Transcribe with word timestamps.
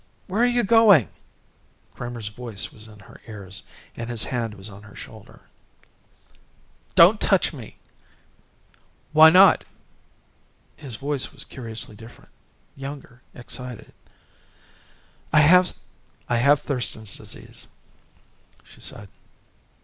Where 0.25 0.41
are 0.41 0.45
you 0.47 0.63
going?" 0.63 1.09
Kramer's 1.93 2.29
voice 2.29 2.71
was 2.73 2.87
in 2.87 2.97
her 3.01 3.21
ears, 3.27 3.61
and 3.95 4.09
his 4.09 4.23
hand 4.23 4.55
was 4.55 4.67
on 4.67 4.81
her 4.81 4.95
shoulder. 4.95 5.47
"Don't 6.95 7.21
touch 7.21 7.53
me!" 7.53 7.77
"Why 9.13 9.29
not?" 9.29 9.63
His 10.75 10.95
voice 10.95 11.31
was 11.31 11.43
curiously 11.43 11.95
different. 11.95 12.31
Younger, 12.75 13.21
excited. 13.35 13.93
"I 15.31 15.41
have 15.41 15.67
Thurston's 16.61 17.15
Disease," 17.15 17.67
she 18.63 18.81
said. 18.81 19.07